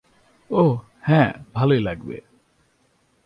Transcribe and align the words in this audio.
ওহ, 0.49 0.77
হ্যাঁ, 1.01 1.33
ভালোই 1.53 1.79
লাগবে। 1.79 2.17